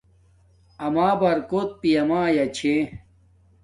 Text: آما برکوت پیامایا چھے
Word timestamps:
آما 0.85 1.07
برکوت 1.21 1.69
پیامایا 1.81 2.45
چھے 2.57 2.75